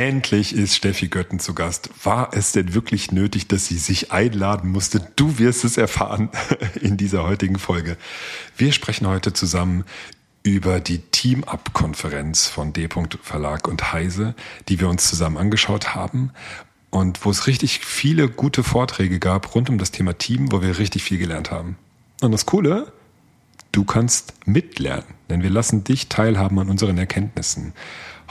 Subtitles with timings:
[0.00, 1.90] Endlich ist Steffi Götten zu Gast.
[2.04, 5.06] War es denn wirklich nötig, dass sie sich einladen musste?
[5.14, 6.30] Du wirst es erfahren
[6.80, 7.98] in dieser heutigen Folge.
[8.56, 9.84] Wir sprechen heute zusammen
[10.42, 12.88] über die Team-Up-Konferenz von D.
[13.20, 14.34] Verlag und Heise,
[14.70, 16.30] die wir uns zusammen angeschaut haben
[16.88, 20.78] und wo es richtig viele gute Vorträge gab rund um das Thema Team, wo wir
[20.78, 21.76] richtig viel gelernt haben.
[22.22, 22.90] Und das Coole,
[23.72, 27.74] du kannst mitlernen, denn wir lassen dich teilhaben an unseren Erkenntnissen.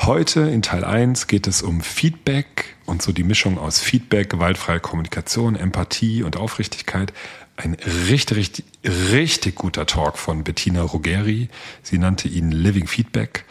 [0.01, 4.79] Heute in Teil 1 geht es um Feedback und so die Mischung aus Feedback, gewaltfreie
[4.79, 7.11] Kommunikation, Empathie und Aufrichtigkeit.
[7.57, 7.73] Ein
[8.09, 11.49] richtig, richtig, richtig guter Talk von Bettina Rogeri.
[11.83, 13.43] Sie nannte ihn Living Feedback.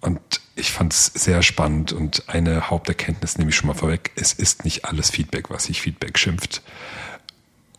[0.00, 0.20] Und
[0.54, 4.12] ich fand es sehr spannend und eine Haupterkenntnis nehme ich schon mal vorweg.
[4.14, 6.62] Es ist nicht alles Feedback, was sich Feedback schimpft.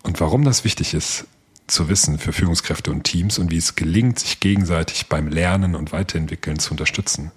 [0.03, 1.25] Und warum das wichtig ist,
[1.67, 5.91] zu wissen für Führungskräfte und Teams und wie es gelingt, sich gegenseitig beim Lernen und
[5.91, 7.31] Weiterentwickeln zu unterstützen.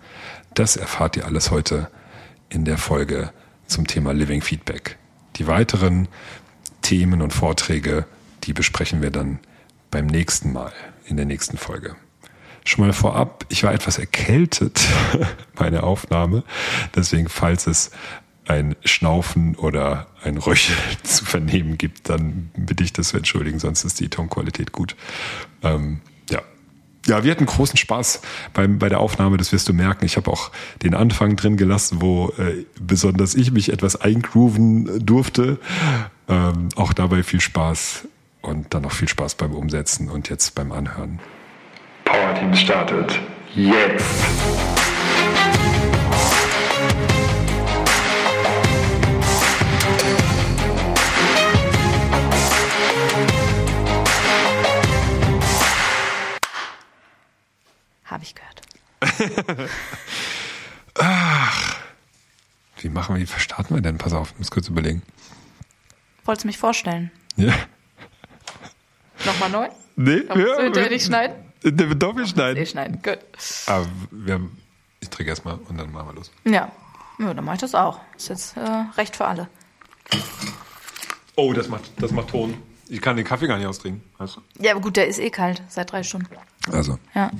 [0.54, 1.90] Das erfahrt ihr alles heute
[2.48, 3.32] in der Folge
[3.66, 4.96] zum Thema Living Feedback.
[5.36, 6.08] Die weiteren
[6.82, 8.06] Themen und Vorträge,
[8.44, 9.40] die besprechen wir dann
[9.90, 10.72] beim nächsten Mal
[11.06, 11.96] in der nächsten Folge.
[12.64, 14.80] Schon mal vorab, ich war etwas erkältet
[15.54, 16.44] bei der Aufnahme,
[16.94, 17.90] deswegen falls es
[18.50, 23.84] ein Schnaufen oder ein Röcheln zu vernehmen gibt, dann bitte ich das zu entschuldigen, sonst
[23.84, 24.96] ist die Tonqualität gut.
[25.62, 26.40] Ähm, ja.
[27.06, 28.20] Ja, wir hatten großen Spaß
[28.52, 30.04] beim, bei der Aufnahme, das wirst du merken.
[30.04, 30.50] Ich habe auch
[30.82, 35.58] den Anfang drin gelassen, wo äh, besonders ich mich etwas eingrooven durfte.
[36.28, 38.08] Ähm, auch dabei viel Spaß
[38.42, 41.20] und dann noch viel Spaß beim Umsetzen und jetzt beim Anhören.
[42.04, 43.20] Power Team startet
[43.54, 44.79] jetzt.
[63.14, 63.98] Wir, wie verstarten wir denn?
[63.98, 65.02] Pass auf, ich muss kurz überlegen.
[66.24, 67.10] Wolltest du mich vorstellen?
[67.36, 67.54] Ja.
[69.24, 69.68] Nochmal neu?
[69.96, 71.36] Nee, Komm, ja, hinterher nicht schneiden?
[71.62, 72.58] Der wird doppelt schneiden.
[72.58, 73.18] Nee, schneiden, gut.
[73.66, 74.56] Aber wir haben,
[75.00, 76.30] ich trinke erstmal und dann machen wir los.
[76.44, 76.72] Ja.
[77.18, 78.00] Ja, dann mache ich das auch.
[78.16, 79.48] Ist jetzt äh, recht für alle.
[81.36, 82.56] Oh, das macht, das macht Ton.
[82.88, 84.02] Ich kann den Kaffee gar nicht austrinken.
[84.18, 84.40] Weißt du?
[84.58, 86.28] Ja, aber gut, der ist eh kalt seit drei Stunden.
[86.72, 86.98] Also.
[87.14, 87.30] Ja.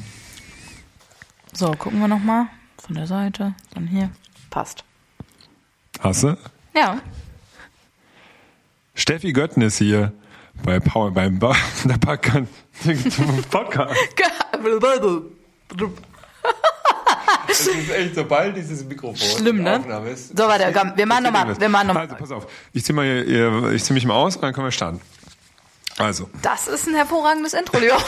[1.53, 2.47] So, gucken wir nochmal.
[2.79, 4.11] Von der Seite, dann hier.
[4.51, 4.85] Passt.
[6.01, 6.37] Hast du?
[6.75, 6.99] Ja.
[8.95, 10.13] Steffi Götten ist hier
[10.65, 12.49] bei Power, beim ba der Podcast.
[13.51, 13.95] Podcast.
[17.49, 19.79] Es ist echt, sobald dieses Mikrofon Schlimm, ne?
[19.79, 20.37] Aufnahme ist.
[20.37, 21.61] So, warte, komm, wir machen nochmal.
[21.61, 22.47] Wir machen Also, pass auf.
[22.73, 23.05] Ich zieh, mal
[23.75, 25.01] ich zieh mich mal aus und dann können wir starten.
[25.99, 26.31] Also.
[26.43, 27.97] Das ist ein hervorragendes Intro, Leo.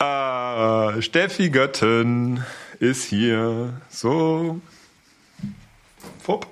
[0.00, 2.44] Äh, Steffi Götten
[2.90, 3.80] ist hier.
[3.88, 4.60] So.
[6.22, 6.46] Fupp.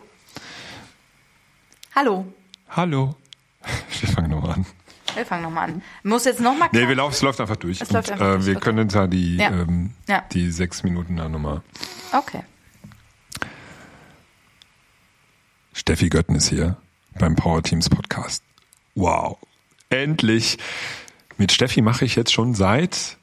[1.95, 2.27] Hallo.
[2.71, 3.15] Hallo.
[4.01, 4.67] Wir fangen nochmal an.
[5.15, 5.83] Wir fangen nochmal an.
[6.05, 7.83] Muss jetzt nochmal Nee, wir laufen, es läuft einfach durch.
[7.83, 8.65] Es läuft und, einfach äh, durch, wir okay.
[8.65, 9.51] können da die, Ja.
[9.51, 10.25] ähm, Ja.
[10.33, 11.61] die sechs Minuten dann nochmal.
[12.13, 12.43] Okay.
[15.75, 16.79] Steffi Götten ist hier
[17.19, 18.43] beim Power Teams Podcast.
[18.95, 19.37] Wow.
[19.91, 20.57] Endlich.
[21.37, 23.19] Mit Steffi mache ich jetzt schon seit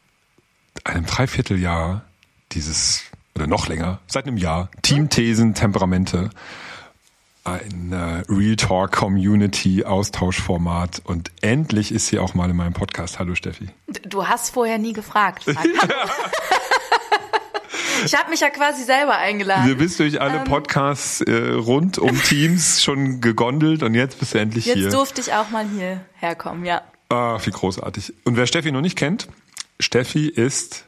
[0.83, 2.05] einem Dreivierteljahr
[2.51, 3.03] dieses,
[3.35, 6.29] oder noch länger, seit einem Jahr, Teamthesen, Temperamente,
[7.43, 13.17] ein äh, Real Talk Community Austauschformat und endlich ist sie auch mal in meinem Podcast.
[13.17, 13.69] Hallo Steffi.
[14.03, 15.45] Du hast vorher nie gefragt.
[18.05, 19.77] Ich habe mich ja quasi selber Du eingeladen.
[19.77, 20.43] bist durch alle Ähm.
[20.45, 24.89] Podcasts äh, rund um Teams schon gegondelt und jetzt bist du endlich Jetzt hier.
[24.89, 26.81] durfte ich auch mal hier herkommen, ja.
[27.09, 28.13] Ah, wie großartig.
[28.23, 29.27] Und wer Steffi noch nicht kennt,
[29.81, 30.85] Steffi ist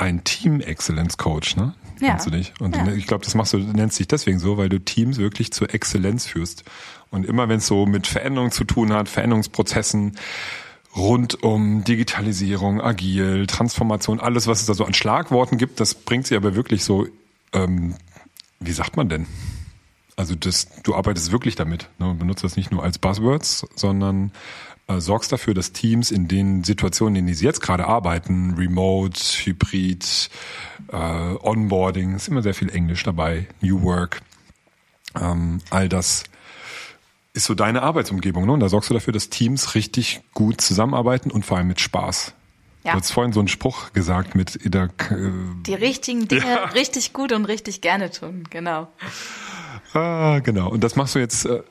[0.00, 1.74] ein Team-Excellence-Coach, ne?
[2.00, 2.08] Ja.
[2.10, 2.54] Kennst du dich?
[2.60, 2.86] Und Ja.
[2.92, 6.26] ich glaube, das machst du, nennst dich deswegen so, weil du Teams wirklich zur Exzellenz
[6.26, 6.64] führst.
[7.10, 10.16] Und immer wenn es so mit Veränderungen zu tun hat, Veränderungsprozessen
[10.96, 16.26] rund um Digitalisierung, agil, Transformation, alles, was es da so an Schlagworten gibt, das bringt
[16.26, 17.06] sie aber wirklich so,
[17.52, 17.94] ähm,
[18.58, 19.26] wie sagt man denn?
[20.16, 21.88] Also das, du arbeitest wirklich damit.
[21.98, 22.08] Ne?
[22.10, 24.32] und Benutzt das nicht nur als Buzzwords, sondern
[24.90, 29.20] äh, sorgst dafür, dass Teams in den Situationen, in denen sie jetzt gerade arbeiten, Remote,
[29.20, 30.30] Hybrid,
[30.92, 34.22] äh, Onboarding, ist immer sehr viel Englisch dabei, New Work,
[35.20, 36.24] ähm, all das
[37.32, 38.46] ist so deine Arbeitsumgebung.
[38.46, 38.52] Ne?
[38.52, 42.34] Und da sorgst du dafür, dass Teams richtig gut zusammenarbeiten und vor allem mit Spaß.
[42.82, 42.92] Ja.
[42.92, 45.30] Du hast vorhin so einen Spruch gesagt mit der, äh,
[45.66, 48.88] Die richtigen Dinge richtig gut und richtig gerne tun, genau.
[49.92, 50.70] Ah, genau.
[50.70, 51.62] Und das machst du jetzt äh,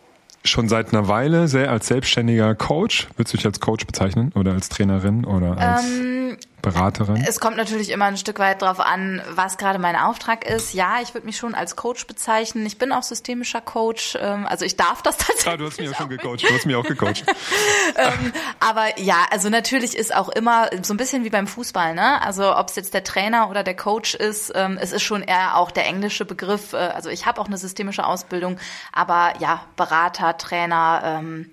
[0.43, 3.07] schon seit einer Weile sehr als selbstständiger Coach.
[3.17, 7.23] Willst du dich als Coach bezeichnen oder als Trainerin oder als Ähm, Beraterin?
[7.27, 10.73] Es kommt natürlich immer ein Stück weit drauf an, was gerade mein Auftrag ist.
[10.73, 12.65] Ja, ich würde mich schon als Coach bezeichnen.
[12.65, 14.17] Ich bin auch systemischer Coach.
[14.19, 15.47] Ähm, also ich darf das tatsächlich.
[15.47, 16.43] Ah, du hast mich auch schon gecoacht.
[16.43, 17.23] Du hast mich auch gecoacht.
[17.95, 22.21] ähm, aber ja, also natürlich ist auch immer so ein bisschen wie beim Fußball, ne?
[22.21, 25.57] Also ob es jetzt der Trainer oder der Coach ist, ähm, es ist schon eher
[25.57, 26.73] auch der englische Begriff.
[26.73, 28.57] Äh, also ich habe auch eine systemische Ausbildung,
[28.91, 31.01] aber ja, Berater, Trainer.
[31.03, 31.51] Ähm,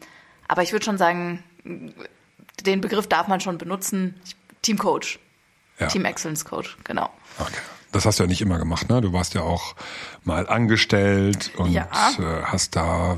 [0.49, 4.21] aber ich würde schon sagen, den Begriff darf man schon benutzen.
[4.25, 5.21] Team Coach.
[5.79, 5.87] Ja.
[5.87, 7.11] Team Excellence Coach, genau.
[7.39, 7.61] Okay.
[7.93, 9.01] Das hast du ja nicht immer gemacht, ne?
[9.01, 9.75] Du warst ja auch
[10.25, 11.89] mal angestellt und ja.
[12.19, 13.17] Äh, hast da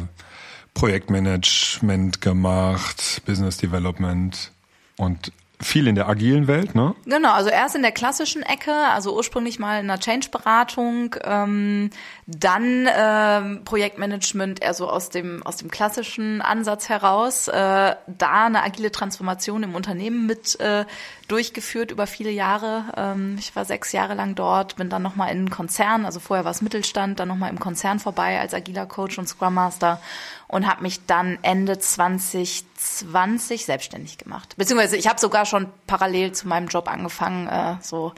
[0.74, 4.52] Projektmanagement gemacht, Business Development
[4.96, 6.94] und viel in der agilen Welt, ne?
[7.04, 11.90] Genau, also erst in der klassischen Ecke, also ursprünglich mal in einer Change-Beratung, ähm,
[12.26, 18.62] dann ähm, Projektmanagement eher so aus dem aus dem klassischen Ansatz heraus, äh, da eine
[18.62, 20.84] agile Transformation im Unternehmen mit äh,
[21.26, 22.84] durchgeführt über viele Jahre.
[22.96, 26.44] Ähm, ich war sechs Jahre lang dort, bin dann nochmal in einen Konzern, also vorher
[26.44, 30.00] war es Mittelstand, dann nochmal im Konzern vorbei als agiler Coach und Scrum Master
[30.48, 34.54] und habe mich dann Ende 2020 selbstständig gemacht.
[34.56, 38.14] Beziehungsweise ich habe sogar schon parallel zu meinem Job angefangen, äh, so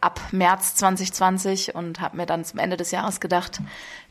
[0.00, 3.60] ab März 2020 und habe mir dann zum Ende des Jahres gedacht,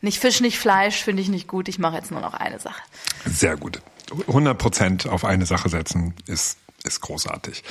[0.00, 2.82] nicht Fisch, nicht Fleisch, finde ich nicht gut, ich mache jetzt nur noch eine Sache.
[3.24, 3.80] Sehr gut.
[4.26, 7.62] 100 Prozent auf eine Sache setzen ist, ist großartig.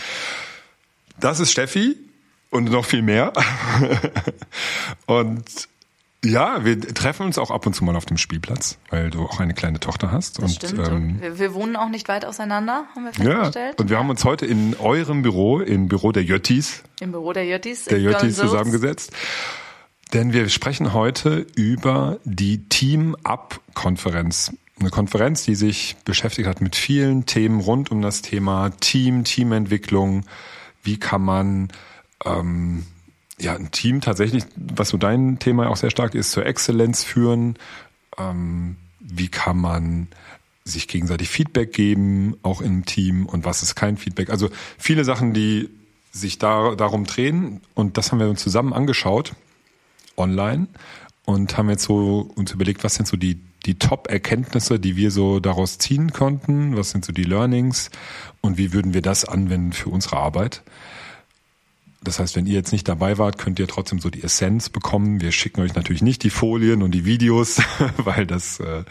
[1.20, 1.98] Das ist Steffi
[2.50, 3.34] und noch viel mehr.
[5.06, 5.68] und
[6.24, 9.40] ja, wir treffen uns auch ab und zu mal auf dem Spielplatz, weil du auch
[9.40, 10.40] eine kleine Tochter hast.
[10.40, 10.88] Das und, stimmt.
[10.88, 13.76] Ähm, wir, wir, wohnen auch nicht weit auseinander, haben wir festgestellt.
[13.78, 17.32] Ja, und wir haben uns heute in eurem Büro, im Büro der Jöttis, im Büro
[17.32, 19.14] der Jöttis, der Jöttis zusammengesetzt.
[20.14, 24.52] Denn wir sprechen heute über die Team-Up-Konferenz.
[24.80, 30.26] Eine Konferenz, die sich beschäftigt hat mit vielen Themen rund um das Thema Team, Teamentwicklung.
[30.84, 31.70] Wie kann man
[32.26, 32.86] ähm,
[33.40, 37.58] ja, ein Team tatsächlich, was so dein Thema auch sehr stark ist, zur Exzellenz führen.
[38.18, 40.08] Ähm, wie kann man
[40.66, 44.30] sich gegenseitig Feedback geben, auch im Team und was ist kein Feedback?
[44.30, 45.70] Also viele Sachen, die
[46.12, 49.34] sich da, darum drehen und das haben wir uns zusammen angeschaut
[50.18, 50.68] online
[51.26, 55.40] und haben jetzt so uns überlegt, was sind so die die Top-Erkenntnisse, die wir so
[55.40, 57.90] daraus ziehen konnten, was sind so die Learnings
[58.42, 60.64] und wie würden wir das anwenden für unsere Arbeit.
[62.02, 65.20] Das heißt, wenn ihr jetzt nicht dabei wart, könnt ihr trotzdem so die Essenz bekommen.
[65.20, 67.62] Wir schicken euch natürlich nicht die Folien und die Videos,
[67.98, 68.84] weil das äh,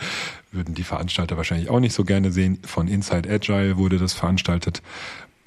[0.53, 2.61] würden die Veranstalter wahrscheinlich auch nicht so gerne sehen.
[2.67, 4.83] Von Inside Agile wurde das veranstaltet.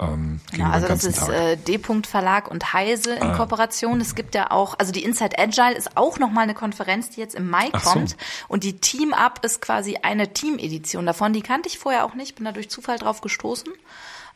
[0.00, 3.36] Ähm, ja, also das ist äh, D-Punkt Verlag und Heise in ah.
[3.36, 4.00] Kooperation.
[4.00, 7.36] Es gibt ja auch, also die Inside Agile ist auch nochmal eine Konferenz, die jetzt
[7.36, 8.10] im Mai kommt.
[8.10, 8.16] So.
[8.48, 11.32] Und die Team Up ist quasi eine Team-Edition davon.
[11.32, 13.72] Die kannte ich vorher auch nicht, bin da durch Zufall drauf gestoßen.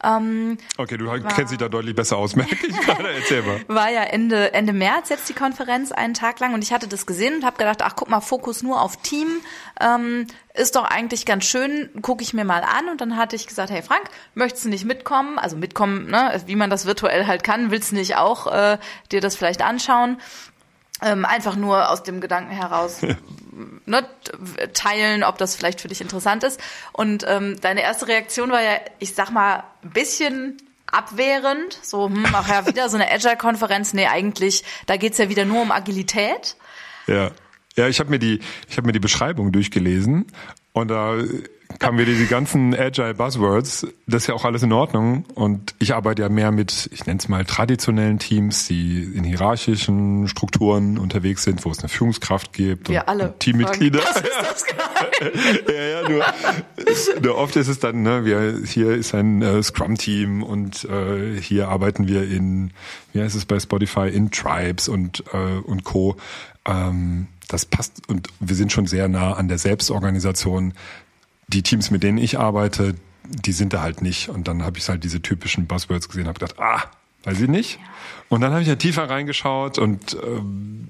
[0.05, 3.09] Ähm, okay, du war, kennst dich da deutlich besser aus, merke ich gerade.
[3.13, 3.61] Erzähl mal.
[3.69, 6.55] War ja Ende, Ende März jetzt die Konferenz, einen Tag lang.
[6.55, 9.29] Und ich hatte das gesehen und habe gedacht, ach guck mal, Fokus nur auf Team.
[9.81, 12.89] Ähm, ist doch eigentlich ganz schön, gucke ich mir mal an.
[12.91, 14.05] Und dann hatte ich gesagt, hey Frank,
[14.35, 15.39] möchtest du nicht mitkommen?
[15.39, 18.79] Also mitkommen, ne, wie man das virtuell halt kann, willst du nicht auch äh,
[19.13, 20.19] dir das vielleicht anschauen?
[21.03, 23.01] Ähm, einfach nur aus dem Gedanken heraus
[23.87, 24.07] ne,
[24.73, 26.61] teilen, ob das vielleicht für dich interessant ist.
[26.93, 31.79] Und ähm, deine erste Reaktion war ja, ich sag mal, ein bisschen abwehrend.
[31.83, 33.93] So, hm, ach ja, wieder so eine Agile-Konferenz.
[33.93, 36.57] Nee, eigentlich, da geht's ja wieder nur um Agilität.
[37.07, 37.31] Ja.
[37.77, 40.27] Ja, ich habe mir die, ich habe mir die Beschreibung durchgelesen
[40.73, 41.19] und da
[41.79, 43.87] kamen wir diese ganzen Agile Buzzwords.
[44.07, 45.25] Das ist ja auch alles in Ordnung.
[45.35, 50.29] Und ich arbeite ja mehr mit, ich nenne es mal traditionellen Teams, die in hierarchischen
[50.29, 52.89] Strukturen unterwegs sind, wo es eine Führungskraft gibt.
[52.89, 53.35] Wir alle.
[53.39, 54.01] Teammitglieder.
[55.69, 56.25] ja, ja, nur,
[57.23, 61.69] nur oft ist es dann, ne, wir, hier ist ein äh, Scrum-Team und äh, hier
[61.69, 62.73] arbeiten wir in,
[63.13, 66.17] wie heißt es bei Spotify, in Tribes und, äh, und Co.
[66.65, 70.75] Ähm, das passt und wir sind schon sehr nah an der Selbstorganisation
[71.49, 74.29] die Teams, mit denen ich arbeite, die sind da halt nicht.
[74.29, 76.83] Und dann habe ich halt diese typischen Buzzwords gesehen und habe gedacht, ah,
[77.25, 77.79] weiß ich nicht.
[78.29, 80.41] Und dann habe ich ja tiefer reingeschaut und äh,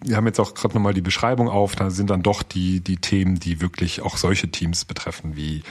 [0.04, 1.76] wir haben jetzt auch gerade nochmal die Beschreibung auf.
[1.76, 5.62] Da sind dann doch die, die Themen, die wirklich auch solche Teams betreffen, wie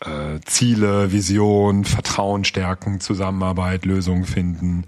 [0.00, 4.84] äh, Ziele, Vision, Vertrauen stärken, Zusammenarbeit, Lösungen finden.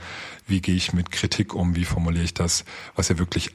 [0.47, 1.77] Wie gehe ich mit Kritik um?
[1.77, 2.65] Wie formuliere ich das?
[2.97, 3.55] Was ja wirklich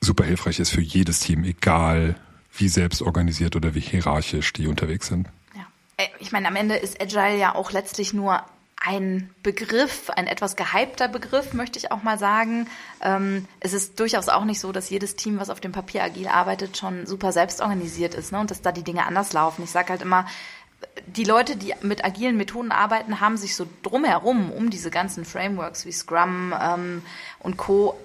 [0.00, 2.16] super hilfreich ist für jedes Team, egal
[2.58, 5.28] wie selbst organisiert oder wie hierarchisch die unterwegs sind.
[5.54, 5.66] Ja.
[5.96, 8.42] Äh, ich meine, am Ende ist Agile ja auch letztlich nur
[8.80, 12.68] ein Begriff, ein etwas gehypter Begriff, möchte ich auch mal sagen.
[13.02, 16.28] Ähm, es ist durchaus auch nicht so, dass jedes Team, was auf dem Papier agil
[16.28, 18.38] arbeitet, schon super selbst organisiert ist ne?
[18.38, 19.64] und dass da die Dinge anders laufen.
[19.64, 20.26] Ich sage halt immer,
[21.06, 25.84] die Leute, die mit agilen Methoden arbeiten, haben sich so drumherum, um diese ganzen Frameworks
[25.84, 27.02] wie Scrum ähm,
[27.40, 27.98] und Co.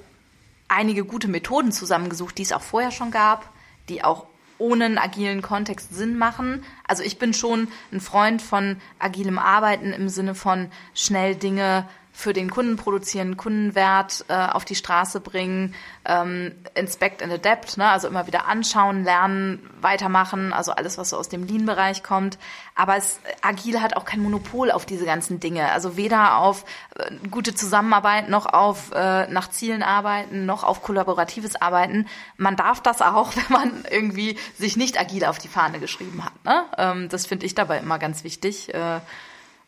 [0.67, 3.47] einige gute Methoden zusammengesucht, die es auch vorher schon gab,
[3.89, 4.25] die auch
[4.63, 6.63] ohne einen agilen Kontext Sinn machen.
[6.87, 12.31] Also ich bin schon ein Freund von agilem Arbeiten im Sinne von schnell Dinge für
[12.31, 15.73] den Kunden produzieren, Kundenwert äh, auf die Straße bringen,
[16.05, 17.89] ähm, inspect and adapt, ne?
[17.89, 22.37] also immer wieder anschauen, lernen, weitermachen, also alles, was so aus dem Lean-Bereich kommt.
[22.75, 25.71] Aber es, agil hat auch kein Monopol auf diese ganzen Dinge.
[25.71, 26.65] Also weder auf
[26.95, 32.07] äh, gute Zusammenarbeit noch auf äh, nach Zielen arbeiten, noch auf kollaboratives Arbeiten.
[32.37, 36.45] Man darf das auch, wenn man irgendwie sich nicht agil auf die Fahne geschrieben hat.
[36.45, 36.63] Ne?
[36.77, 38.71] Ähm, das finde ich dabei immer ganz wichtig.
[38.71, 38.99] Äh,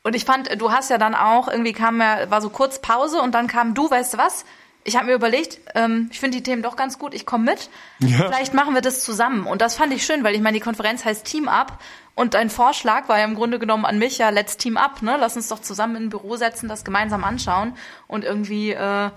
[0.05, 3.19] und ich fand, du hast ja dann auch, irgendwie kam ja, war so kurz Pause
[3.23, 4.45] und dann kam du, weißt du was?
[4.83, 7.71] Ich habe mir überlegt, ähm, ich finde die Themen doch ganz gut, ich komme mit.
[7.97, 8.29] Ja.
[8.29, 9.47] Vielleicht machen wir das zusammen.
[9.47, 11.79] Und das fand ich schön, weil ich meine, die Konferenz heißt Team Up
[12.13, 15.17] und dein Vorschlag war ja im Grunde genommen an mich, ja, let's Team Up, ne?
[15.19, 19.09] Lass uns doch zusammen in ein Büro setzen, das gemeinsam anschauen und irgendwie äh,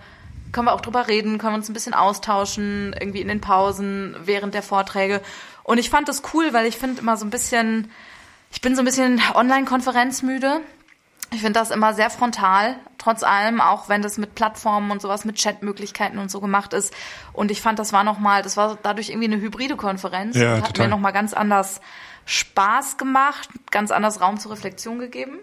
[0.53, 4.17] können wir auch drüber reden, können wir uns ein bisschen austauschen, irgendwie in den Pausen,
[4.25, 5.21] während der Vorträge.
[5.65, 7.91] Und ich fand das cool, weil ich finde immer so ein bisschen,
[8.51, 10.63] ich bin so ein bisschen Online-Konferenzmüde.
[11.31, 15.25] Ich finde das immer sehr frontal, trotz allem, auch wenn das mit Plattformen und sowas,
[15.25, 16.95] mit Chatmöglichkeiten und so gemacht ist.
[17.33, 20.37] Und ich fand, das war nochmal, das war dadurch irgendwie eine hybride Konferenz.
[20.37, 20.87] Ja, und hat total.
[20.87, 21.81] mir nochmal ganz anders
[22.25, 25.39] Spaß gemacht, ganz anders Raum zur Reflexion gegeben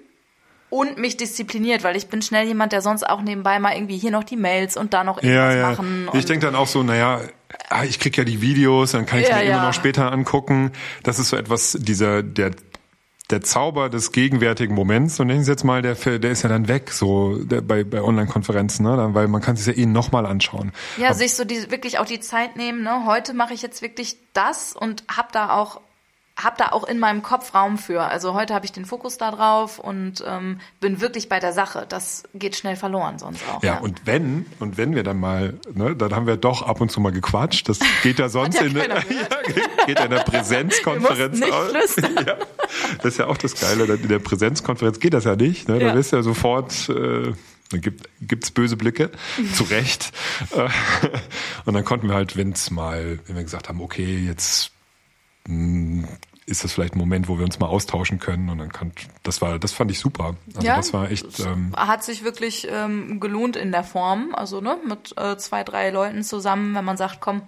[0.70, 4.12] und mich diszipliniert, weil ich bin schnell jemand, der sonst auch nebenbei mal irgendwie hier
[4.12, 5.70] noch die Mails und da noch irgendwas ja, ja.
[5.70, 6.10] machen.
[6.14, 7.22] Ich denke dann auch so, naja,
[7.70, 9.58] ah, ich krieg ja die Videos, dann kann ich ja, mir ja.
[9.58, 10.72] immer noch später angucken.
[11.04, 12.52] Das ist so etwas, dieser, der
[13.32, 16.68] der Zauber des gegenwärtigen Moments, und nennen Sie jetzt mal, der, der ist ja dann
[16.68, 19.10] weg, so der, bei, bei Online-Konferenzen, ne?
[19.14, 20.72] weil man kann sich ja eh nochmal anschauen.
[20.98, 23.06] Ja, Aber, sich so die, wirklich auch die Zeit nehmen, ne?
[23.06, 25.82] heute mache ich jetzt wirklich das und hab da auch
[26.38, 28.04] habe da auch in meinem Kopf Raum für.
[28.04, 31.86] Also heute habe ich den Fokus da drauf und ähm, bin wirklich bei der Sache.
[31.88, 33.64] Das geht schnell verloren sonst auch.
[33.64, 33.80] Ja, ja.
[33.80, 37.00] und wenn und wenn wir dann mal, ne, dann haben wir doch ab und zu
[37.00, 37.70] mal gequatscht.
[37.70, 38.96] Das geht ja sonst ja in, der, ja,
[39.86, 41.96] geht in der Präsenzkonferenz aus.
[42.26, 42.36] ja,
[42.98, 43.86] das ist ja auch das Geile.
[43.86, 45.70] In der Präsenzkonferenz geht das ja nicht.
[45.70, 45.80] Ne?
[45.80, 45.96] Da ja.
[45.96, 47.32] wirst du ja sofort äh,
[47.72, 49.10] dann gibt gibt's böse Blicke,
[49.54, 50.12] zu Recht.
[50.52, 50.70] Äh,
[51.66, 54.75] und dann konnten wir halt, wenn's mal, wenn wir gesagt haben, okay, jetzt
[55.48, 58.92] ist das vielleicht ein Moment, wo wir uns mal austauschen können und dann kann
[59.24, 60.36] das war das fand ich super.
[60.56, 64.62] Also ja, das war echt ähm, hat sich wirklich ähm, gelohnt in der Form, also
[64.62, 67.44] ne mit äh, zwei drei Leuten zusammen, wenn man sagt, komm,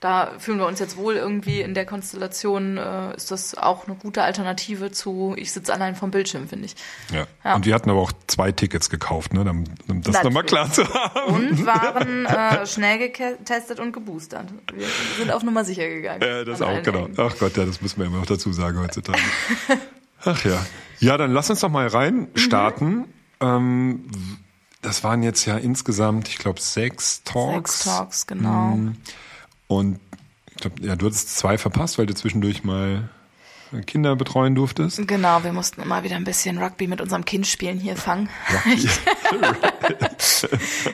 [0.00, 3.96] da fühlen wir uns jetzt wohl irgendwie in der Konstellation, äh, ist das auch eine
[3.96, 6.76] gute Alternative zu, ich sitze allein vom Bildschirm, finde ich.
[7.12, 7.26] Ja.
[7.44, 7.56] ja.
[7.56, 11.34] Und wir hatten aber auch zwei Tickets gekauft, ne, um, das nochmal klar zu haben.
[11.34, 14.46] Und waren äh, schnell getestet und geboostert.
[14.72, 14.86] Wir
[15.18, 16.22] sind auf Nummer sicher gegangen.
[16.22, 17.08] Ja, das auch, genau.
[17.16, 19.18] Ach Gott, ja, das müssen wir immer noch dazu sagen heutzutage.
[20.24, 20.64] Ach ja.
[21.00, 22.96] Ja, dann lass uns doch mal rein starten.
[22.96, 23.04] Mhm.
[23.40, 24.10] Ähm,
[24.80, 27.82] das waren jetzt ja insgesamt, ich glaube, sechs Talks.
[27.82, 28.76] Sechs Talks, genau.
[28.76, 28.96] Mhm.
[29.68, 30.00] Und
[30.50, 33.08] ich glaube, ja, du hattest zwei verpasst, weil du zwischendurch mal
[33.86, 35.06] Kinder betreuen durftest.
[35.06, 38.28] Genau, wir mussten immer wieder ein bisschen Rugby mit unserem Kind spielen hier fangen.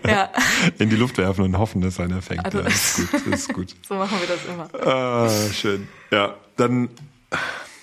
[0.06, 0.30] ja.
[0.78, 2.44] In die Luft werfen und hoffen, dass einer fängt.
[2.44, 3.76] Also, ja, ist gut, ist gut.
[3.88, 4.86] So machen wir das immer.
[4.86, 5.88] Ah, schön.
[6.10, 6.88] Ja, dann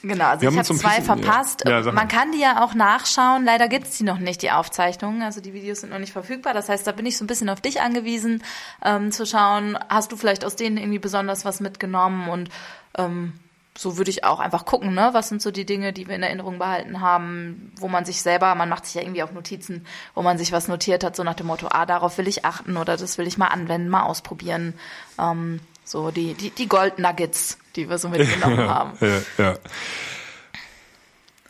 [0.04, 1.64] Genau, also ich habe zwei bisschen, verpasst.
[1.66, 1.82] Ja.
[1.82, 3.46] Ja, Man kann die ja auch nachschauen.
[3.46, 5.22] Leider gibt's die noch nicht, die Aufzeichnungen.
[5.22, 6.54] Also die Videos sind noch nicht verfügbar.
[6.54, 8.44] Das heißt, da bin ich so ein bisschen auf dich angewiesen,
[8.84, 12.50] ähm, zu schauen, hast du vielleicht aus denen irgendwie besonders was mitgenommen und
[12.98, 13.34] ähm,
[13.78, 15.10] so würde ich auch einfach gucken, ne?
[15.14, 18.54] Was sind so die Dinge, die wir in Erinnerung behalten haben, wo man sich selber,
[18.56, 21.36] man macht sich ja irgendwie auch Notizen, wo man sich was notiert hat, so nach
[21.36, 24.74] dem Motto, ah, darauf will ich achten oder das will ich mal anwenden, mal ausprobieren.
[25.18, 28.92] Ähm, so die, die, die Gold Nuggets die wir so mitgenommen haben.
[29.00, 29.56] ja, ja.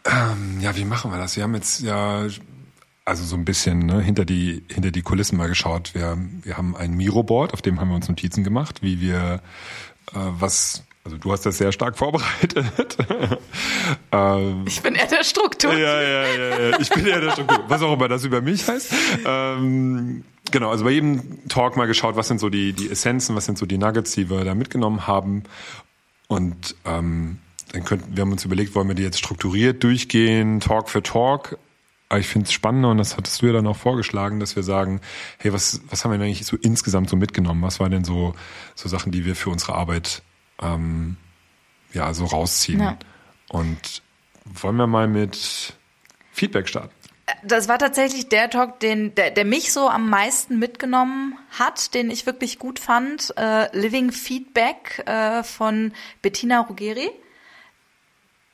[0.06, 1.36] Ähm, ja, wie machen wir das?
[1.36, 2.28] Wir haben jetzt ja
[3.06, 5.94] also so ein bisschen ne, hinter die hinter die Kulissen mal geschaut.
[5.94, 9.42] Wir wir haben ein Miro-Board, auf dem haben wir uns Notizen gemacht, wie wir
[10.14, 12.98] äh, was also du hast das sehr stark vorbereitet.
[14.12, 15.74] ähm, ich bin eher der Struktur.
[15.74, 16.80] Ja, ja, ja, ja.
[16.80, 17.64] Ich bin eher der Struktur.
[17.68, 18.94] Was auch immer das über mich heißt.
[19.26, 23.46] Ähm, genau, also bei jedem Talk mal geschaut, was sind so die, die Essenzen, was
[23.46, 25.44] sind so die Nuggets, die wir da mitgenommen haben.
[26.28, 27.40] Und ähm,
[27.72, 31.58] dann könnten, wir haben uns überlegt, wollen wir die jetzt strukturiert durchgehen, Talk für Talk.
[32.10, 34.64] Aber ich finde es spannender und das hattest du ja dann auch vorgeschlagen, dass wir
[34.64, 35.00] sagen,
[35.38, 37.62] hey, was, was haben wir denn eigentlich so insgesamt so mitgenommen?
[37.62, 38.36] Was waren denn so,
[38.76, 40.22] so Sachen, die wir für unsere Arbeit
[40.62, 41.16] ähm,
[41.94, 42.82] ja so rausziehen?
[42.82, 42.98] Ja.
[43.48, 44.02] Und
[44.44, 45.74] wollen wir mal mit
[46.34, 46.94] Feedback starten?
[47.44, 52.10] Das war tatsächlich der Talk, den, der, der mich so am meisten mitgenommen hat, den
[52.10, 53.34] ich wirklich gut fand.
[53.38, 57.10] Äh, Living Feedback äh, von Bettina Ruggeri.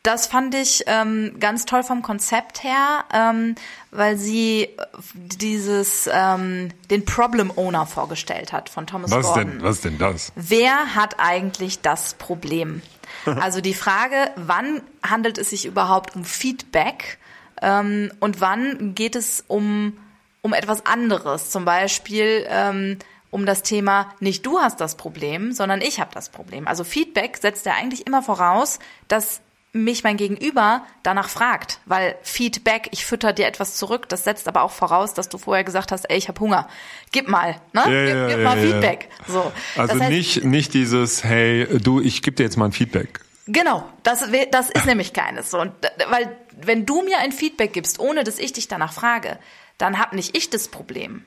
[0.03, 3.55] das fand ich ähm, ganz toll vom Konzept her, ähm,
[3.91, 4.69] weil sie
[5.13, 9.51] dieses ähm, den Problem Owner vorgestellt hat von Thomas Was Gordon.
[9.51, 10.31] denn, was denn das?
[10.35, 12.81] Wer hat eigentlich das Problem?
[13.25, 17.17] Also die Frage, wann handelt es sich überhaupt um Feedback
[17.61, 19.97] ähm, und wann geht es um,
[20.41, 21.49] um etwas anderes?
[21.49, 22.97] Zum Beispiel ähm,
[23.29, 26.67] um das Thema, nicht du hast das Problem, sondern ich habe das Problem.
[26.67, 29.41] Also Feedback setzt ja eigentlich immer voraus, dass
[29.73, 34.63] mich mein Gegenüber danach fragt, weil Feedback, ich fütter dir etwas zurück, das setzt aber
[34.63, 36.67] auch voraus, dass du vorher gesagt hast, ey, ich habe Hunger,
[37.11, 37.83] gib mal, ne?
[37.85, 38.57] Ja, gib, ja, gib ja, mal.
[38.57, 39.09] Feedback.
[39.27, 39.51] So.
[39.75, 43.19] Also das heißt, nicht, nicht dieses, hey, du, ich gebe dir jetzt mal ein Feedback.
[43.45, 45.51] Genau, das, das ist nämlich keines.
[45.51, 45.71] So, und,
[46.09, 49.37] weil wenn du mir ein Feedback gibst, ohne dass ich dich danach frage,
[49.77, 51.25] dann hab nicht ich das Problem,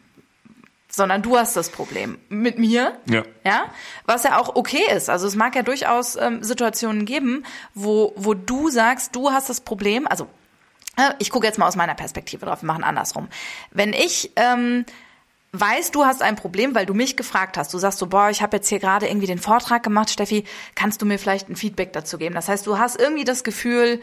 [0.90, 2.98] sondern du hast das Problem mit mir.
[3.08, 3.22] Ja.
[3.44, 3.64] Ja,
[4.06, 5.08] was ja auch okay ist.
[5.08, 7.44] Also es mag ja durchaus ähm, Situationen geben,
[7.74, 10.06] wo, wo du sagst, du hast das Problem.
[10.06, 10.26] Also
[10.96, 13.28] äh, ich gucke jetzt mal aus meiner Perspektive drauf, wir machen andersrum.
[13.70, 14.84] Wenn ich ähm,
[15.52, 17.72] weiß, du hast ein Problem, weil du mich gefragt hast.
[17.74, 20.44] Du sagst so, boah, ich habe jetzt hier gerade irgendwie den Vortrag gemacht, Steffi,
[20.74, 22.34] kannst du mir vielleicht ein Feedback dazu geben?
[22.34, 24.00] Das heißt, du hast irgendwie das Gefühl,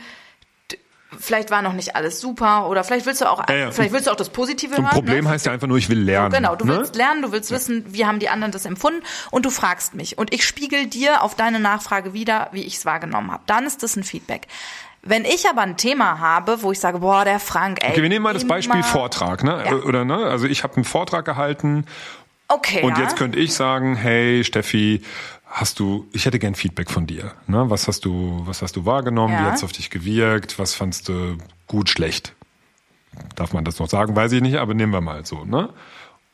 [1.20, 3.72] vielleicht war noch nicht alles super oder vielleicht willst du auch, Ja, ja.
[3.72, 4.94] vielleicht willst du auch das Positive So ein hören.
[4.94, 5.30] Problem ne?
[5.30, 6.32] heißt ja einfach nur, ich will lernen.
[6.32, 6.78] Genau, du ne?
[6.78, 10.18] willst lernen, du willst wissen, wie haben die anderen das empfunden und du fragst mich
[10.18, 13.44] und ich spiegel dir auf deine Nachfrage wieder, wie ich es wahrgenommen habe.
[13.46, 14.48] Dann ist das ein Feedback.
[15.04, 17.92] Wenn ich aber ein Thema habe, wo ich sage, boah, der Frank, ey.
[17.92, 19.64] Okay, wir nehmen mal das Beispiel Vortrag, ne?
[19.66, 19.74] Ja.
[19.78, 20.18] Oder ne?
[20.26, 21.86] Also ich habe einen Vortrag gehalten
[22.50, 22.82] Okay.
[22.82, 23.04] und ja.
[23.04, 25.02] jetzt könnte ich sagen, hey Steffi,
[25.58, 27.34] hast du, ich hätte gern Feedback von dir.
[27.48, 27.70] Ne?
[27.70, 29.34] Was hast du, was hast du wahrgenommen?
[29.34, 29.42] Ja.
[29.42, 30.60] Wie hat's auf dich gewirkt?
[30.60, 32.34] Was fandst du gut, schlecht?
[33.36, 34.16] Darf man das noch sagen?
[34.16, 35.70] Weiß ich nicht, aber nehmen wir mal so, ne?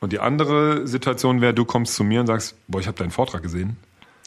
[0.00, 3.10] Und die andere Situation wäre, du kommst zu mir und sagst, boah, ich habe deinen
[3.10, 3.78] Vortrag gesehen.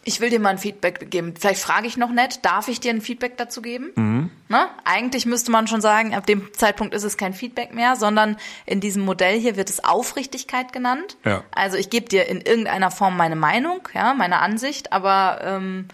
[0.07, 1.33] Ich will dir mal ein Feedback geben.
[1.37, 3.91] Vielleicht frage ich noch nett, darf ich dir ein Feedback dazu geben?
[3.95, 4.31] Mhm.
[4.47, 4.69] Ne?
[4.85, 8.79] Eigentlich müsste man schon sagen, ab dem Zeitpunkt ist es kein Feedback mehr, sondern in
[8.79, 11.17] diesem Modell hier wird es Aufrichtigkeit genannt.
[11.25, 11.43] Ja.
[11.51, 15.89] Also ich gebe dir in irgendeiner Form meine Meinung, ja, meine Ansicht, aber ähm,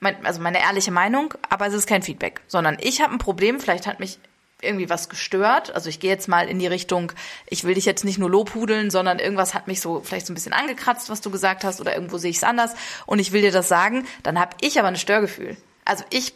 [0.00, 3.60] mein, also meine ehrliche Meinung, aber es ist kein Feedback, sondern ich habe ein Problem,
[3.60, 4.18] vielleicht hat mich
[4.62, 5.74] irgendwie was gestört.
[5.74, 7.12] Also ich gehe jetzt mal in die Richtung,
[7.48, 10.34] ich will dich jetzt nicht nur lobhudeln, sondern irgendwas hat mich so vielleicht so ein
[10.34, 12.74] bisschen angekratzt, was du gesagt hast, oder irgendwo sehe ich es anders
[13.06, 15.56] und ich will dir das sagen, dann habe ich aber ein Störgefühl.
[15.84, 16.34] Also ich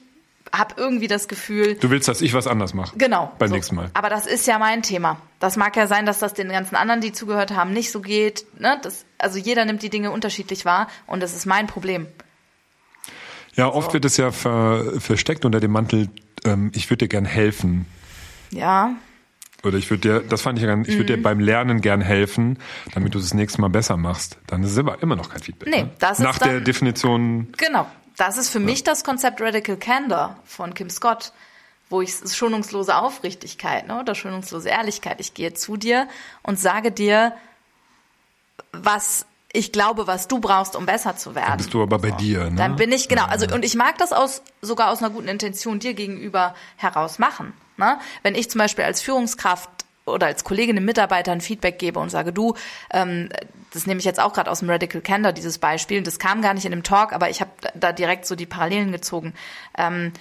[0.52, 2.96] habe irgendwie das Gefühl, Du willst, dass ich was anders mache.
[2.96, 3.32] Genau.
[3.38, 3.54] Beim so.
[3.54, 3.90] nächsten Mal.
[3.94, 5.20] Aber das ist ja mein Thema.
[5.40, 8.46] Das mag ja sein, dass das den ganzen anderen, die zugehört haben, nicht so geht.
[8.58, 8.78] Ne?
[8.82, 12.06] Das, also jeder nimmt die Dinge unterschiedlich wahr und das ist mein Problem.
[13.54, 16.10] Ja, oft wird es ja ver, versteckt unter dem Mantel,
[16.44, 17.86] ähm, ich würde dir gern helfen.
[18.56, 18.94] Ja,
[19.64, 21.16] Oder ich würde dir, das fand ich ja ganz, ich würde Mhm.
[21.16, 22.58] dir beim Lernen gern helfen,
[22.94, 24.38] damit du es das nächste Mal besser machst.
[24.46, 25.68] Dann ist es immer, immer noch kein Feedback.
[25.68, 25.90] Nee, ne?
[25.98, 27.86] das ist Nach der dann- Definition, genau.
[28.16, 31.32] Das ist für mich das Konzept Radical Candor von Kim Scott,
[31.90, 35.20] wo ich schonungslose Aufrichtigkeit ne, oder schonungslose Ehrlichkeit.
[35.20, 36.06] Ich gehe zu dir
[36.42, 37.32] und sage dir,
[38.72, 41.56] was ich glaube, was du brauchst, um besser zu werden.
[41.56, 42.50] bist du aber bei dir.
[42.50, 42.56] Ne?
[42.56, 45.78] Dann bin ich, genau, also und ich mag das aus sogar aus einer guten Intention
[45.78, 47.52] dir gegenüber heraus machen.
[47.76, 47.98] Ne?
[48.22, 49.70] Wenn ich zum Beispiel als Führungskraft
[50.04, 52.54] oder als Kollegin einem Mitarbeiter ein Feedback gebe und sage, du,
[52.92, 53.28] ähm,
[53.72, 56.54] das nehme ich jetzt auch gerade aus dem Radical Candor, dieses Beispiel, das kam gar
[56.54, 59.34] nicht in dem Talk, aber ich habe da direkt so die Parallelen gezogen.
[59.76, 60.12] Ähm,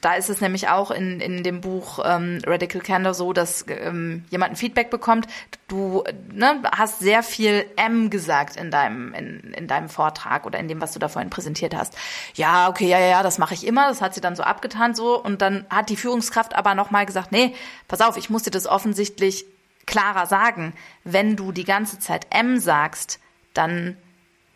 [0.00, 4.24] da ist es nämlich auch in, in dem Buch ähm, Radical Candor so, dass ähm,
[4.28, 5.26] jemand ein Feedback bekommt.
[5.68, 10.68] Du ne, hast sehr viel M gesagt in deinem, in, in deinem Vortrag oder in
[10.68, 11.96] dem, was du da vorhin präsentiert hast.
[12.34, 13.88] Ja, okay, ja, ja, ja, das mache ich immer.
[13.88, 15.20] Das hat sie dann so abgetan so.
[15.22, 17.54] Und dann hat die Führungskraft aber nochmal gesagt, nee,
[17.88, 19.46] pass auf, ich muss dir das offensichtlich
[19.86, 20.74] klarer sagen.
[21.04, 23.20] Wenn du die ganze Zeit M sagst,
[23.54, 23.96] dann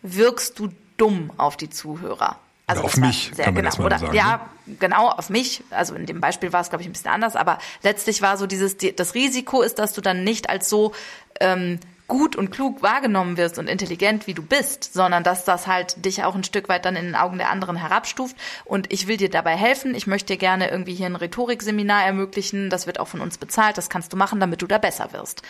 [0.03, 2.39] wirkst du dumm auf die Zuhörer.
[2.71, 3.69] Also auf mich, sehr kann man genau.
[3.69, 4.19] erstmal Oder, sagen, ne?
[4.19, 5.63] Ja, genau, auf mich.
[5.71, 8.47] Also in dem Beispiel war es, glaube ich, ein bisschen anders, aber letztlich war so
[8.47, 10.93] dieses, die- das Risiko ist, dass du dann nicht als so
[11.41, 11.79] ähm,
[12.09, 16.25] gut und klug wahrgenommen wirst und intelligent, wie du bist, sondern dass das halt dich
[16.25, 18.37] auch ein Stück weit dann in den Augen der anderen herabstuft.
[18.65, 19.95] Und ich will dir dabei helfen.
[19.95, 22.69] Ich möchte dir gerne irgendwie hier ein Rhetorikseminar ermöglichen.
[22.69, 23.79] Das wird auch von uns bezahlt.
[23.79, 25.43] Das kannst du machen, damit du da besser wirst.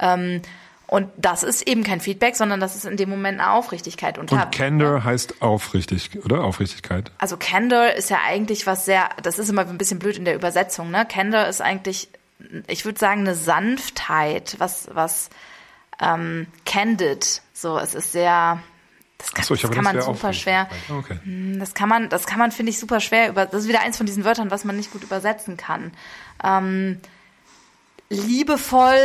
[0.00, 0.40] Ähm,
[0.90, 4.18] und das ist eben kein Feedback, sondern das ist in dem Moment eine Aufrichtigkeit.
[4.18, 6.42] Und, und Candor heißt aufrichtig, oder?
[6.42, 7.12] Aufrichtigkeit.
[7.18, 10.34] also Candor ist ja eigentlich was sehr, das ist immer ein bisschen blöd in der
[10.34, 11.06] Übersetzung, ne?
[11.06, 12.08] Candor ist eigentlich,
[12.66, 15.30] ich würde sagen, eine Sanftheit, was, was
[16.00, 17.42] ähm, candid.
[17.52, 18.60] So, es ist sehr,
[19.18, 21.20] das kann, ich das kann das man super schwer, Okay.
[21.56, 23.96] das kann man, das kann man, finde ich, super schwer über, das ist wieder eins
[23.96, 25.92] von diesen Wörtern, was man nicht gut übersetzen kann.
[26.42, 26.98] Ähm,
[28.10, 28.98] liebevoll,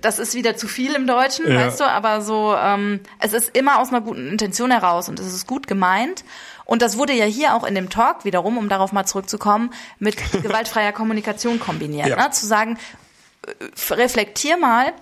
[0.00, 1.66] das ist wieder zu viel im Deutschen, ja.
[1.66, 5.26] weißt du, aber so, ähm, es ist immer aus einer guten Intention heraus und es
[5.26, 6.24] ist gut gemeint.
[6.64, 10.16] Und das wurde ja hier auch in dem Talk wiederum, um darauf mal zurückzukommen, mit
[10.42, 12.06] gewaltfreier Kommunikation kombiniert.
[12.06, 12.16] Ja.
[12.16, 12.30] Ne?
[12.30, 12.78] Zu sagen,
[13.46, 14.92] äh, reflektier mal,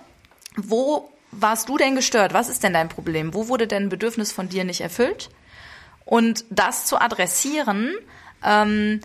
[0.57, 2.33] wo warst du denn gestört?
[2.33, 3.35] Was ist denn dein Problem?
[3.35, 5.29] Wo wurde denn ein Bedürfnis von dir nicht erfüllt?
[6.03, 7.93] Und das zu adressieren,
[8.43, 9.01] ähm,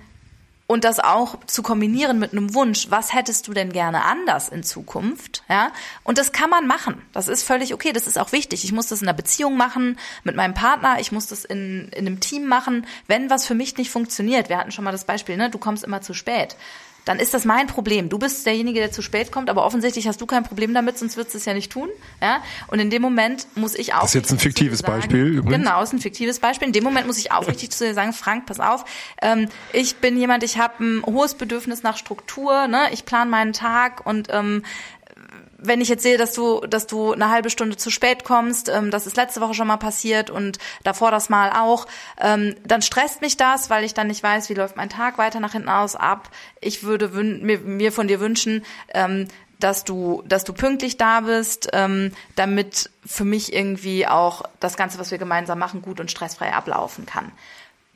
[0.66, 4.62] und das auch zu kombinieren mit einem Wunsch, was hättest du denn gerne anders in
[4.62, 5.70] Zukunft, ja?
[6.02, 7.02] Und das kann man machen.
[7.12, 7.92] Das ist völlig okay.
[7.92, 8.64] Das ist auch wichtig.
[8.64, 10.96] Ich muss das in einer Beziehung machen mit meinem Partner.
[10.98, 12.86] Ich muss das in, in einem Team machen.
[13.06, 15.50] Wenn was für mich nicht funktioniert, wir hatten schon mal das Beispiel, ne?
[15.50, 16.56] Du kommst immer zu spät
[17.06, 18.08] dann ist das mein Problem.
[18.08, 21.16] Du bist derjenige, der zu spät kommt, aber offensichtlich hast du kein Problem damit, sonst
[21.16, 21.88] würdest du es ja nicht tun.
[22.20, 22.42] Ja?
[22.66, 24.00] Und in dem Moment muss ich auch.
[24.00, 25.64] Das ist jetzt ein fiktives sagen, Beispiel übrigens.
[25.64, 26.66] Genau, ist ein fiktives Beispiel.
[26.66, 28.84] In dem Moment muss ich aufrichtig zu dir sagen, Frank, pass auf,
[29.22, 32.88] ähm, ich bin jemand, ich habe ein hohes Bedürfnis nach Struktur, ne?
[32.90, 34.64] ich plane meinen Tag und ähm,
[35.66, 38.90] wenn ich jetzt sehe, dass du, dass du eine halbe Stunde zu spät kommst, ähm,
[38.90, 41.86] das ist letzte Woche schon mal passiert und davor das Mal auch,
[42.20, 45.40] ähm, dann stresst mich das, weil ich dann nicht weiß, wie läuft mein Tag weiter
[45.40, 46.30] nach hinten aus ab.
[46.60, 51.70] Ich würde mir, mir von dir wünschen, ähm, dass du, dass du pünktlich da bist,
[51.72, 56.52] ähm, damit für mich irgendwie auch das Ganze, was wir gemeinsam machen, gut und stressfrei
[56.52, 57.32] ablaufen kann.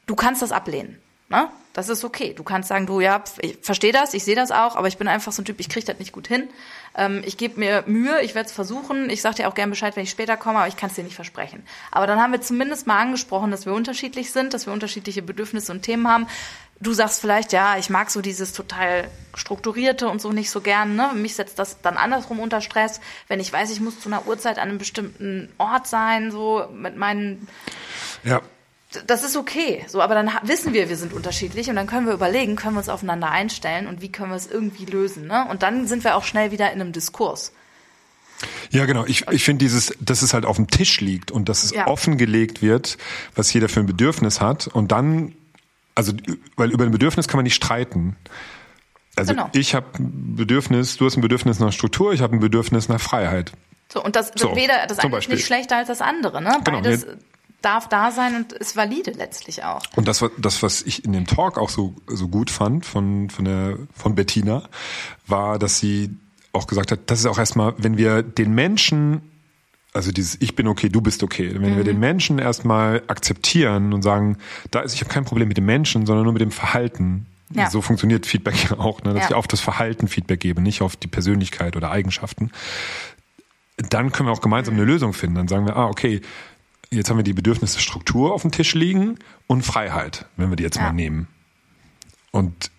[0.06, 1.00] Du kannst das ablehnen.
[1.30, 1.48] Ne?
[1.72, 2.34] Das ist okay.
[2.34, 5.06] Du kannst sagen, du ja, ich verstehe das, ich sehe das auch, aber ich bin
[5.06, 6.48] einfach so ein Typ, ich kriege das nicht gut hin.
[6.96, 9.08] Ähm, ich gebe mir Mühe, ich werde es versuchen.
[9.08, 11.04] Ich sage dir auch gern Bescheid, wenn ich später komme, aber ich kann es dir
[11.04, 11.64] nicht versprechen.
[11.92, 15.70] Aber dann haben wir zumindest mal angesprochen, dass wir unterschiedlich sind, dass wir unterschiedliche Bedürfnisse
[15.70, 16.26] und Themen haben.
[16.80, 20.96] Du sagst vielleicht, ja, ich mag so dieses total strukturierte und so nicht so gern.
[20.96, 21.10] Ne?
[21.14, 24.58] Mich setzt das dann andersrum unter Stress, wenn ich weiß, ich muss zu einer Uhrzeit
[24.58, 27.46] an einem bestimmten Ort sein, so mit meinen
[28.24, 28.40] ja
[29.06, 29.84] das ist okay.
[29.86, 32.80] So, aber dann wissen wir, wir sind unterschiedlich und dann können wir überlegen, können wir
[32.80, 35.26] uns aufeinander einstellen und wie können wir es irgendwie lösen.
[35.26, 35.46] Ne?
[35.48, 37.52] Und dann sind wir auch schnell wieder in einem Diskurs.
[38.70, 39.04] Ja, genau.
[39.06, 41.86] Ich, ich finde dieses, dass es halt auf dem Tisch liegt und dass es ja.
[41.86, 42.98] offengelegt wird,
[43.34, 45.34] was jeder für ein Bedürfnis hat und dann,
[45.94, 46.12] also
[46.56, 48.16] weil über ein Bedürfnis kann man nicht streiten.
[49.14, 49.50] Also genau.
[49.52, 53.00] ich habe ein Bedürfnis, du hast ein Bedürfnis nach Struktur, ich habe ein Bedürfnis nach
[53.00, 53.52] Freiheit.
[53.92, 56.60] So, und das, so, weder das eine ist nicht schlechter als das andere, ne?
[56.64, 57.08] Genau, Beides ja
[57.62, 59.82] darf da sein und ist valide letztlich auch.
[59.96, 63.44] Und das, das was ich in dem Talk auch so, so gut fand von, von,
[63.44, 64.62] der, von Bettina,
[65.26, 66.10] war, dass sie
[66.52, 69.22] auch gesagt hat, das ist auch erstmal, wenn wir den Menschen,
[69.92, 71.76] also dieses Ich bin okay, du bist okay, wenn mhm.
[71.76, 74.38] wir den Menschen erstmal akzeptieren und sagen,
[74.70, 77.26] da ist, ich habe kein Problem mit dem Menschen, sondern nur mit dem Verhalten.
[77.52, 77.68] Ja.
[77.68, 79.12] So funktioniert Feedback ja auch, ne?
[79.12, 79.30] dass ja.
[79.30, 82.50] ich auf das Verhalten Feedback gebe, nicht auf die Persönlichkeit oder Eigenschaften.
[83.76, 85.36] Dann können wir auch gemeinsam eine Lösung finden.
[85.36, 86.20] Dann sagen wir, ah, okay,
[86.90, 90.62] jetzt haben wir die Bedürfnisse Struktur auf dem Tisch liegen und Freiheit, wenn wir die
[90.62, 90.84] jetzt ja.
[90.84, 91.28] mal nehmen.
[92.32, 92.70] Und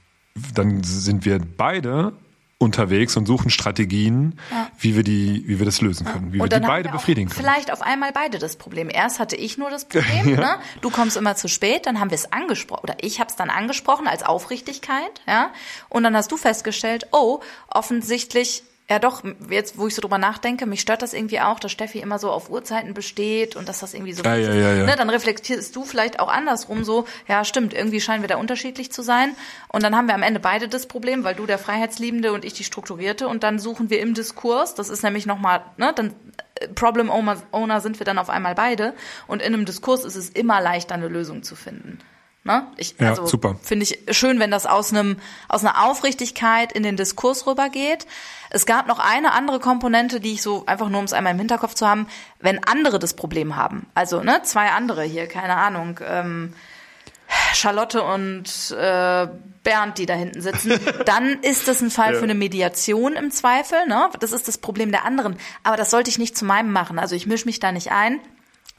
[0.54, 2.14] dann sind wir beide
[2.62, 4.70] unterwegs und suchen Strategien, ja.
[4.78, 7.28] wie wir die, wie wir das lösen können, wie und wir die beide wir befriedigen
[7.30, 7.44] können.
[7.44, 8.90] Vielleicht auf einmal beide das Problem.
[8.92, 10.40] Erst hatte ich nur das Problem, ja.
[10.40, 10.56] ne?
[10.82, 13.50] Du kommst immer zu spät, dann haben wir es angesprochen oder ich habe es dann
[13.50, 15.52] angesprochen als Aufrichtigkeit, ja?
[15.90, 20.66] Und dann hast du festgestellt, oh, offensichtlich ja, doch, jetzt, wo ich so drüber nachdenke,
[20.66, 23.94] mich stört das irgendwie auch, dass Steffi immer so auf Uhrzeiten besteht und dass das
[23.94, 24.84] irgendwie so, ja, ja, ja, ja.
[24.84, 28.92] Ne, dann reflektierst du vielleicht auch andersrum so, ja, stimmt, irgendwie scheinen wir da unterschiedlich
[28.92, 29.34] zu sein.
[29.70, 32.52] Und dann haben wir am Ende beide das Problem, weil du der Freiheitsliebende und ich
[32.52, 36.14] die Strukturierte und dann suchen wir im Diskurs, das ist nämlich nochmal, ne, dann
[36.56, 38.94] äh, Problem Owner sind wir dann auf einmal beide
[39.26, 42.00] und in einem Diskurs ist es immer leichter, eine Lösung zu finden.
[42.44, 42.66] Ne?
[42.78, 43.28] Ich, ja, also
[43.62, 48.08] finde ich schön, wenn das aus einem aus einer Aufrichtigkeit in den Diskurs rübergeht.
[48.50, 51.40] Es gab noch eine andere Komponente, die ich so einfach nur um es einmal im
[51.40, 52.08] Hinterkopf zu haben,
[52.40, 53.86] wenn andere das Problem haben.
[53.94, 56.56] Also ne, zwei andere hier, keine Ahnung, ähm,
[57.54, 59.28] Charlotte und äh,
[59.64, 62.18] Bernd, die da hinten sitzen, dann ist das ein Fall ja.
[62.18, 63.86] für eine Mediation im Zweifel.
[63.88, 64.10] Ne?
[64.20, 65.38] Das ist das Problem der anderen.
[65.64, 66.98] Aber das sollte ich nicht zu meinem machen.
[66.98, 68.20] Also ich mische mich da nicht ein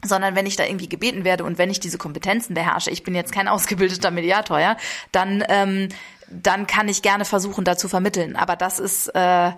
[0.03, 3.15] sondern wenn ich da irgendwie gebeten werde und wenn ich diese Kompetenzen beherrsche, ich bin
[3.15, 4.77] jetzt kein ausgebildeter Mediator, ja,
[5.11, 5.89] dann ähm,
[6.29, 8.35] dann kann ich gerne versuchen, da zu vermitteln.
[8.35, 9.51] Aber das ist äh,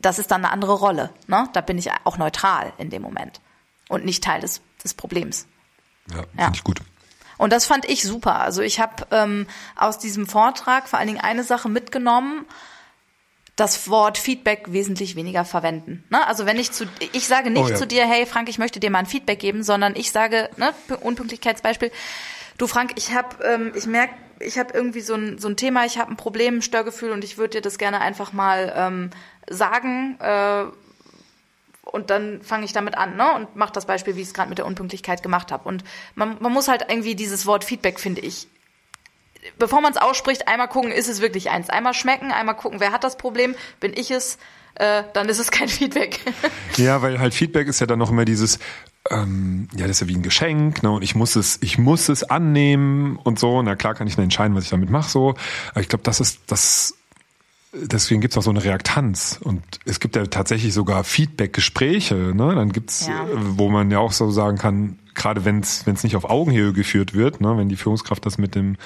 [0.00, 1.10] das ist dann eine andere Rolle.
[1.26, 1.48] Ne?
[1.52, 3.40] Da bin ich auch neutral in dem Moment
[3.88, 5.46] und nicht Teil des des Problems.
[6.10, 6.22] Ja, ja.
[6.44, 6.80] finde ich gut.
[7.36, 8.40] Und das fand ich super.
[8.40, 12.44] Also ich habe ähm, aus diesem Vortrag vor allen Dingen eine Sache mitgenommen
[13.60, 16.02] das Wort Feedback wesentlich weniger verwenden.
[16.08, 16.26] Ne?
[16.26, 17.74] Also wenn ich zu, ich sage nicht oh ja.
[17.74, 20.72] zu dir, hey Frank, ich möchte dir mal ein Feedback geben, sondern ich sage, ne,
[21.02, 21.92] Unpünktlichkeitsbeispiel,
[22.56, 25.84] du Frank, ich habe, ähm, ich merke, ich habe irgendwie so ein, so ein Thema,
[25.84, 29.10] ich habe ein Problem, ein Störgefühl und ich würde dir das gerne einfach mal ähm,
[29.46, 30.18] sagen.
[30.20, 30.64] Äh,
[31.82, 33.34] und dann fange ich damit an, ne?
[33.34, 35.68] Und mache das Beispiel, wie ich es gerade mit der Unpünktlichkeit gemacht habe.
[35.68, 38.46] Und man, man muss halt irgendwie dieses Wort Feedback, finde ich,
[39.58, 41.70] bevor man es ausspricht, einmal gucken, ist es wirklich eins.
[41.70, 44.38] Einmal schmecken, einmal gucken, wer hat das Problem, bin ich es
[44.76, 46.20] äh, dann ist es kein Feedback.
[46.76, 48.58] ja, weil halt Feedback ist ja dann noch immer dieses,
[49.10, 50.90] ähm, ja, das ist ja wie ein Geschenk, ne?
[50.90, 53.62] Und ich muss es, ich muss es annehmen und so.
[53.62, 55.34] Na klar kann ich dann entscheiden, was ich damit mache, so.
[55.72, 56.94] Aber ich glaube, das ist das.
[57.72, 62.16] Deswegen gibt's auch so eine Reaktanz und es gibt ja tatsächlich sogar Feedback-Gespräche.
[62.16, 62.56] Ne?
[62.56, 63.26] Dann gibt's, ja.
[63.32, 67.40] wo man ja auch so sagen kann, gerade wenn es nicht auf Augenhöhe geführt wird,
[67.40, 67.56] ne?
[67.58, 68.76] wenn die Führungskraft das mit dem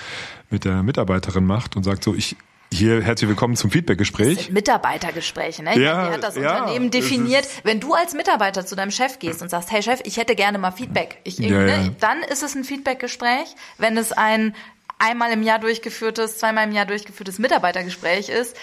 [0.50, 2.36] mit der Mitarbeiterin macht und sagt so, ich
[2.72, 4.50] hier, herzlich willkommen zum Feedbackgespräch.
[4.50, 5.78] Mitarbeitergespräche, ne?
[5.78, 7.46] Ja, hat das ja, Unternehmen definiert.
[7.62, 10.58] Wenn du als Mitarbeiter zu deinem Chef gehst und sagst, hey Chef, ich hätte gerne
[10.58, 11.94] mal Feedback, ich, ja, ne?
[12.00, 13.54] dann ist es ein Feedbackgespräch.
[13.78, 14.56] Wenn es ein
[14.98, 18.56] einmal im Jahr durchgeführtes, zweimal im Jahr durchgeführtes Mitarbeitergespräch ist,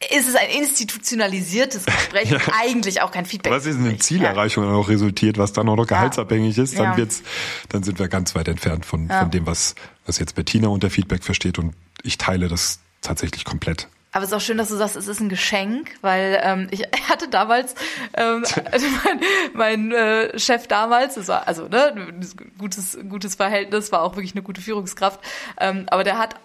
[0.00, 2.38] ist es ein institutionalisiertes Gespräch ja.
[2.60, 3.52] eigentlich auch kein Feedback.
[3.52, 4.70] Was ist eine Zielerreichung ja.
[4.70, 6.96] auch resultiert, was dann auch noch gehaltsabhängig ist, dann ja.
[6.96, 7.22] wird's,
[7.68, 9.74] dann sind wir ganz weit entfernt von, von dem, was,
[10.06, 13.88] was jetzt Bettina unter Feedback versteht und ich teile das tatsächlich komplett.
[14.12, 16.82] Aber es ist auch schön, dass du sagst, es ist ein Geschenk, weil ähm, ich
[17.08, 17.74] hatte damals
[18.14, 19.20] ähm, also mein,
[19.52, 22.14] mein äh, Chef damals, das war also ne,
[22.56, 25.20] gutes gutes Verhältnis, war auch wirklich eine gute Führungskraft,
[25.58, 26.36] ähm, aber der hat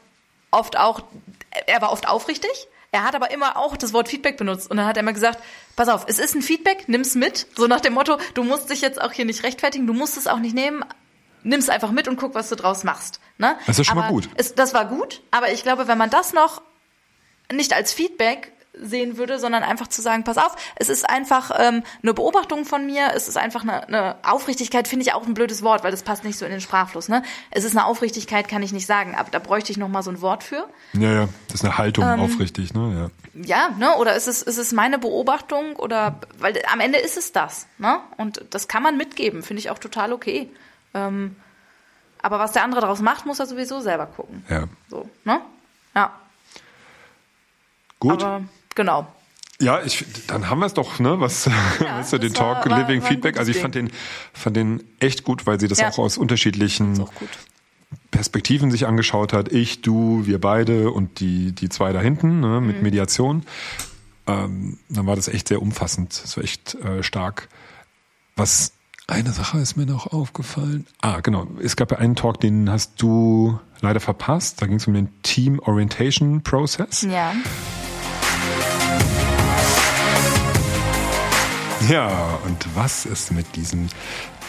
[0.51, 1.03] oft auch,
[1.67, 4.85] er war oft aufrichtig, er hat aber immer auch das Wort Feedback benutzt und dann
[4.85, 5.43] hat er immer gesagt,
[5.75, 8.81] pass auf, es ist ein Feedback, nimm's mit, so nach dem Motto, du musst dich
[8.81, 10.85] jetzt auch hier nicht rechtfertigen, du musst es auch nicht nehmen,
[11.41, 13.19] nimm's einfach mit und guck, was du draus machst.
[13.39, 13.57] Ne?
[13.65, 14.29] Das ist schon aber mal gut.
[14.35, 16.61] Es, das war gut, aber ich glaube, wenn man das noch
[17.51, 21.83] nicht als Feedback sehen würde, sondern einfach zu sagen, pass auf, es ist einfach ähm,
[22.01, 25.61] eine Beobachtung von mir, es ist einfach eine, eine Aufrichtigkeit, finde ich auch ein blödes
[25.61, 27.07] Wort, weil das passt nicht so in den Sprachfluss.
[27.07, 27.23] Ne?
[27.51, 30.11] Es ist eine Aufrichtigkeit, kann ich nicht sagen, aber da bräuchte ich noch mal so
[30.11, 30.67] ein Wort für.
[30.93, 33.11] Ja, ja, das ist eine Haltung, ähm, aufrichtig, ne?
[33.33, 33.95] Ja, ja ne?
[33.97, 37.99] oder ist es, ist es meine Beobachtung oder, weil am Ende ist es das, ne?
[38.17, 40.49] Und das kann man mitgeben, finde ich auch total okay.
[40.95, 41.35] Ähm,
[42.23, 44.45] aber was der andere daraus macht, muss er sowieso selber gucken.
[44.49, 44.63] Ja.
[44.89, 45.41] So, ne?
[45.93, 46.13] Ja.
[47.99, 48.23] Gut.
[48.23, 48.43] Aber,
[48.75, 49.07] genau.
[49.59, 51.19] Ja, ich, dann haben wir es doch, ne?
[51.19, 51.53] Was, ja,
[51.99, 53.37] weißt du, den Talk war, Living war Feedback.
[53.37, 53.91] Also ich fand den,
[54.33, 55.89] fand den echt gut, weil sie das ja.
[55.89, 57.05] auch aus unterschiedlichen
[58.11, 59.51] Perspektiven sich angeschaut hat.
[59.51, 62.83] Ich, du, wir beide und die, die zwei da hinten, ne, mit mhm.
[62.83, 63.43] Mediation.
[64.25, 66.21] Ähm, dann war das echt sehr umfassend.
[66.23, 67.49] Das war echt äh, stark.
[68.35, 68.73] Was
[69.07, 70.87] eine Sache ist mir noch aufgefallen.
[71.01, 71.47] Ah, genau.
[71.61, 74.61] Es gab ja einen Talk, den hast du leider verpasst.
[74.61, 77.01] Da ging es um den Team Orientation Process.
[77.03, 77.33] Ja.
[81.89, 83.89] Ja, und was es mit diesem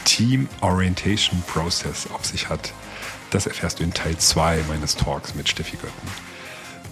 [0.04, 2.72] Team Orientation Process auf sich hat,
[3.30, 6.08] das erfährst du in Teil 2 meines Talks mit Steffi Götten.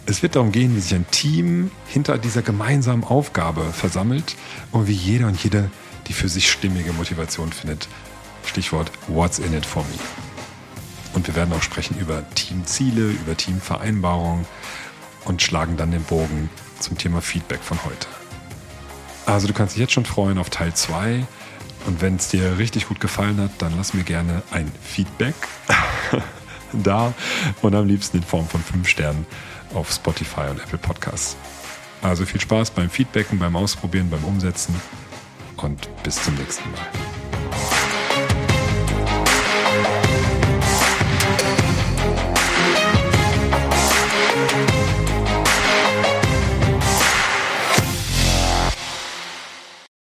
[0.07, 4.35] Es wird darum gehen, wie sich ein Team hinter dieser gemeinsamen Aufgabe versammelt
[4.72, 5.70] und wie jeder und jede
[6.09, 7.88] die für sich stimmige Motivation findet.
[8.44, 9.98] Stichwort What's in it for me.
[11.14, 14.46] Und wir werden auch sprechen über Teamziele, über Teamvereinbarungen
[15.24, 16.50] und schlagen dann den Bogen
[16.81, 18.22] zum Thema Feedback von heute.
[19.27, 21.25] Also du kannst dich jetzt schon freuen auf Teil 2
[21.87, 25.35] und wenn es dir richtig gut gefallen hat, dann lass mir gerne ein Feedback
[26.73, 27.13] da
[27.61, 29.27] und am liebsten in Form von 5 Sternen
[29.75, 31.37] auf Spotify und Apple Podcasts.
[32.03, 34.75] Also viel Spaß beim Feedbacken, beim Ausprobieren, beim Umsetzen
[35.57, 37.12] und bis zum nächsten Mal.